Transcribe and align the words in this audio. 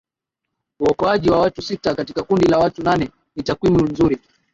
uokoaji 0.79 1.29
wa 1.29 1.39
watu 1.39 1.61
sita 1.61 1.95
katika 1.95 2.23
kundi 2.23 2.45
la 2.47 2.57
watu 2.57 2.83
nane 2.83 3.09
ni 3.35 3.43
takwimu 3.43 3.81
nzuri 3.81 4.17